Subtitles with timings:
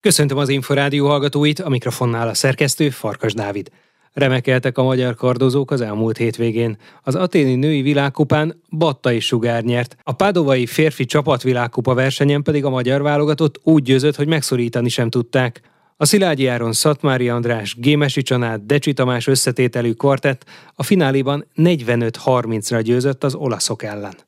[0.00, 3.70] Köszöntöm az Inforádió hallgatóit, a mikrofonnál a szerkesztő Farkas Dávid.
[4.12, 6.78] Remekeltek a magyar kardozók az elmúlt hétvégén.
[7.02, 9.96] Az aténi női világkupán Battai Sugár nyert.
[10.02, 15.60] A pádovai férfi csapatvilágkupa versenyen pedig a magyar válogatott úgy győzött, hogy megszorítani sem tudták.
[15.96, 20.44] A Szilágyi Áron Szatmári András, Gémesi Csanát, Decsi Tamás összetételű kvartett
[20.74, 24.27] a fináliban 45-30-ra győzött az olaszok ellen.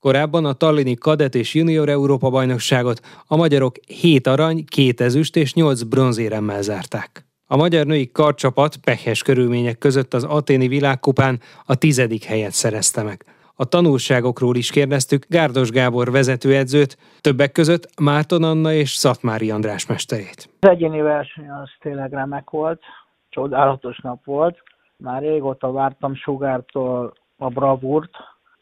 [0.00, 5.54] Korábban a Tallini Kadet és Junior Európa bajnokságot a magyarok 7 arany, 2 ezüst és
[5.54, 7.26] 8 bronzéremmel zárták.
[7.46, 13.24] A magyar női karcsapat pehes körülmények között az aténi világkupán a tizedik helyet szerezte meg.
[13.54, 20.48] A tanulságokról is kérdeztük Gárdos Gábor vezetőedzőt, többek között Márton Anna és Szatmári András mesterét.
[20.60, 22.80] Az egyéni verseny az tényleg remek volt,
[23.28, 24.62] csodálatos nap volt.
[24.96, 28.10] Már régóta vártam Sugártól a bravúrt,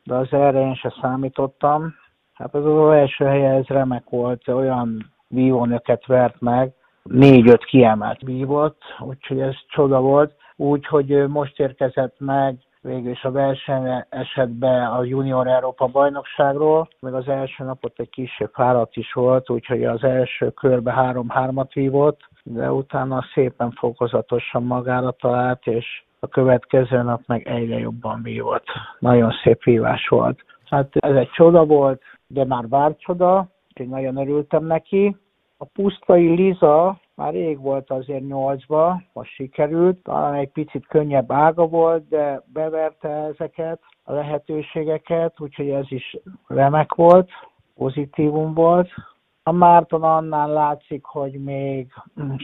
[0.07, 1.95] de az erre én se számítottam.
[2.35, 8.83] Hát az az első helye ez remek volt, olyan vívónöket vert meg, négy-öt kiemelt vívott,
[9.01, 10.35] úgyhogy ez csoda volt.
[10.57, 17.29] Úgyhogy most érkezett meg végül is a verseny esetben a Junior Európa bajnokságról, meg az
[17.29, 23.25] első napot egy kisebb fáradt is volt, úgyhogy az első körbe három-hármat vívott, de utána
[23.35, 28.65] szépen fokozatosan magára talált, és a következő nap meg egyre jobban vívott.
[28.99, 30.45] Nagyon szép vívás volt.
[30.65, 35.17] Hát ez egy csoda volt, de már várt csoda, úgyhogy nagyon örültem neki.
[35.57, 41.67] A pusztai Liza már rég volt azért nyolcba, most sikerült, talán egy picit könnyebb ága
[41.67, 47.31] volt, de beverte ezeket a lehetőségeket, úgyhogy ez is remek volt,
[47.75, 48.91] pozitívum volt.
[49.43, 51.93] A Márton annál látszik, hogy még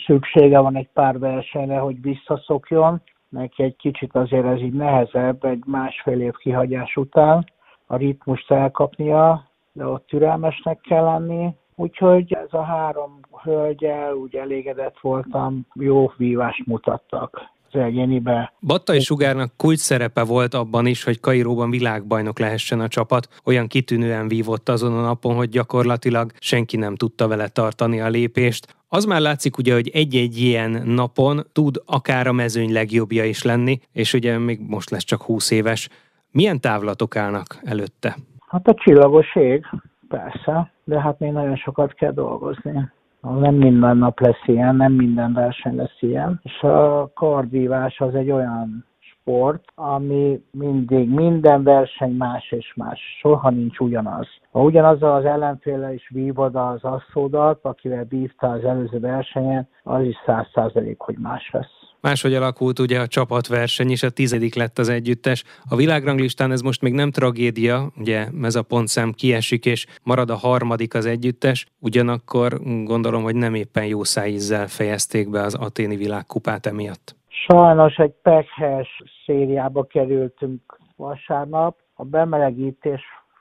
[0.06, 3.02] szüksége van egy pár versenyre, hogy visszaszokjon,
[3.32, 7.46] neki egy kicsit azért ez így nehezebb egy másfél év kihagyás után
[7.86, 11.54] a ritmust elkapnia, de ott türelmesnek kell lenni.
[11.74, 18.52] Úgyhogy ez a három hölgyel úgy elégedett voltam, jó vívást mutattak az egyénibe.
[18.60, 23.28] Batta és Sugárnak kulcs szerepe volt abban is, hogy Kairóban világbajnok lehessen a csapat.
[23.44, 28.76] Olyan kitűnően vívott azon a napon, hogy gyakorlatilag senki nem tudta vele tartani a lépést.
[28.94, 33.78] Az már látszik ugye, hogy egy-egy ilyen napon tud akár a mezőny legjobbja is lenni,
[33.92, 35.88] és ugye még most lesz csak 20 éves.
[36.30, 38.16] Milyen távlatok állnak előtte?
[38.48, 39.66] Hát a csillagos ég,
[40.08, 42.88] persze, de hát még nagyon sokat kell dolgozni.
[43.20, 46.40] Nem minden nap lesz ilyen, nem minden verseny lesz ilyen.
[46.42, 48.86] És a kardvívás az egy olyan
[49.22, 53.00] sport, ami mindig, minden verseny más és más.
[53.20, 54.26] Soha nincs ugyanaz.
[54.50, 60.16] Ha ugyanazzal az ellenféle is vívod az asszódat, akivel bívta az előző versenyen, az is
[60.26, 61.80] száz százalék, hogy más lesz.
[62.00, 65.44] Máshogy alakult ugye a csapatverseny, és a tizedik lett az együttes.
[65.68, 70.36] A világranglistán ez most még nem tragédia, ugye ez a pontszám kiesik, és marad a
[70.36, 76.66] harmadik az együttes, ugyanakkor gondolom, hogy nem éppen jó szájízzel fejezték be az aténi világkupát
[76.66, 77.21] emiatt.
[77.48, 81.76] Sajnos egy pekhes szériába kerültünk vasárnap.
[81.94, 83.00] A bemelegítés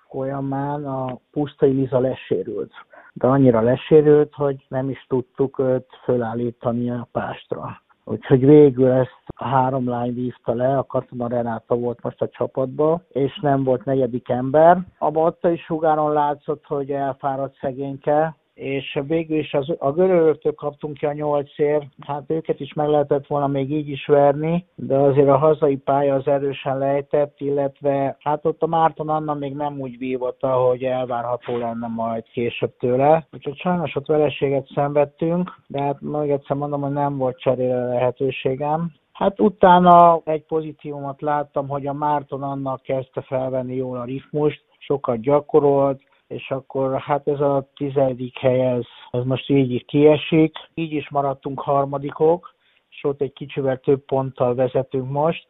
[0.10, 2.72] folyamán a pusztai Liza lesérült.
[3.14, 7.82] De annyira lesérült, hogy nem is tudtuk őt fölállítani a pástra.
[8.04, 13.06] Úgyhogy végül ezt a három lány vívta le, a Katona Renáta volt most a csapatban,
[13.10, 14.78] és nem volt negyedik ember.
[14.98, 20.98] A Batta is sugáron látszott, hogy elfáradt szegényke, és végül is az, a görögöktől kaptunk
[20.98, 25.28] ki a nyolcért, hát őket is meg lehetett volna még így is verni, de azért
[25.28, 29.98] a hazai pálya az erősen lejtett, illetve hát ott a Márton Anna még nem úgy
[29.98, 33.28] vívott, ahogy elvárható lenne majd később tőle.
[33.34, 38.92] Úgyhogy sajnos ott vereséget szenvedtünk, de hát még egyszer mondom, hogy nem volt cserére lehetőségem.
[39.14, 45.22] Hát utána egy pozitívumot láttam, hogy a Márton annak kezdte felvenni jól a ritmust, sokat
[45.22, 50.56] gyakorolt, és akkor hát ez a tizedik hely, ez, ez most így kiesik.
[50.74, 52.56] Így is maradtunk harmadikok,
[52.90, 55.48] és ott egy kicsivel több ponttal vezetünk most,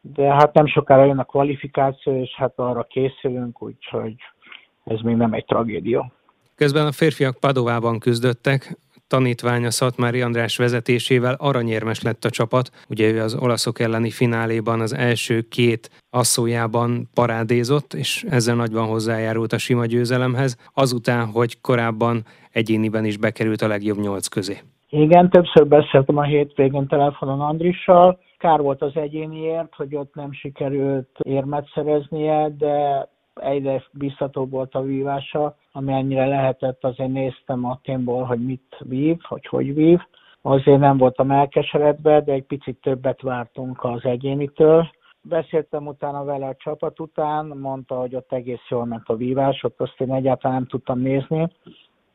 [0.00, 4.14] de hát nem sokára jön a kvalifikáció, és hát arra készülünk, úgyhogy
[4.84, 6.12] ez még nem egy tragédia.
[6.54, 12.70] Közben a férfiak Padovában küzdöttek, tanítványa Szatmári András vezetésével aranyérmes lett a csapat.
[12.88, 19.52] Ugye ő az olaszok elleni fináléban az első két asszójában parádézott, és ezzel nagyban hozzájárult
[19.52, 22.22] a sima győzelemhez, azután, hogy korábban
[22.52, 24.58] egyéniben is bekerült a legjobb nyolc közé.
[24.90, 28.18] Igen, többször beszéltem a hétvégén telefonon Andrissal.
[28.38, 34.82] Kár volt az egyéniért, hogy ott nem sikerült érmet szereznie, de egyre biztató volt a
[34.82, 40.00] vívása, ami ennyire lehetett, azért néztem a témból, hogy mit vív, hogy hogy vív.
[40.42, 44.88] Azért nem voltam elkeseredve, de egy picit többet vártunk az egyénitől.
[45.22, 49.80] Beszéltem utána vele a csapat után, mondta, hogy ott egész jól ment a vívás, ott
[49.80, 51.48] azt én egyáltalán nem tudtam nézni.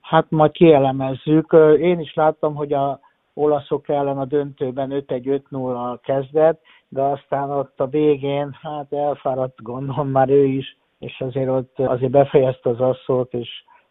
[0.01, 1.55] Hát majd kielemezzük.
[1.79, 2.99] Én is láttam, hogy a
[3.33, 10.29] olaszok ellen a döntőben 5-1-5-0-al kezdett, de aztán ott a végén, hát elfáradt gondolom már
[10.29, 13.49] ő is, és azért ott azért befejezte az asszót, és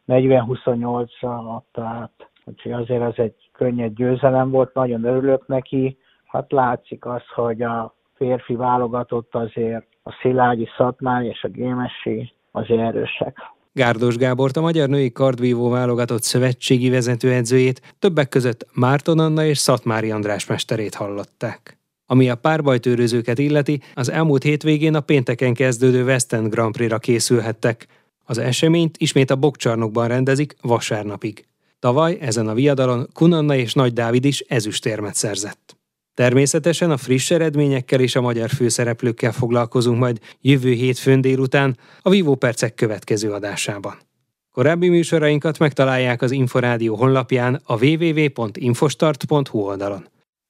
[0.09, 2.31] 40-28-ra adta át.
[2.45, 5.99] Úgyhogy azért az egy könnyed győzelem volt, nagyon örülök neki.
[6.27, 12.81] Hát látszik az, hogy a férfi válogatott azért a Szilágyi, Szatmár és a Gémesi azért
[12.81, 13.37] erősek.
[13.73, 20.11] Gárdos Gábort, a Magyar Női Kardvívó válogatott szövetségi vezetőedzőjét, többek között Márton Anna és Szatmári
[20.11, 21.78] András mesterét hallották.
[22.11, 27.87] Ami a párbajtőrözőket illeti, az elmúlt hétvégén a pénteken kezdődő West End Grand Prix-ra készülhettek.
[28.25, 31.45] Az eseményt ismét a bokcsarnokban rendezik vasárnapig.
[31.79, 35.77] Tavaly ezen a viadalon Kunanna és Nagy Dávid is ezüstérmet szerzett.
[36.15, 42.35] Természetesen a friss eredményekkel és a magyar főszereplőkkel foglalkozunk majd jövő hétfőn délután a Vivo
[42.35, 43.99] Percek következő adásában.
[44.53, 50.09] Korábbi műsorainkat megtalálják az Inforádió honlapján a www.infostart.hu oldalon.